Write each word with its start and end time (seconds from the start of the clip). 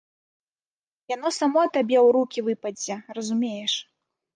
Яно 1.15 1.27
само 1.39 1.61
табе 1.77 1.97
ў 2.03 2.07
рукі 2.19 2.39
выпадзе, 2.51 3.03
разумееш. 3.21 3.73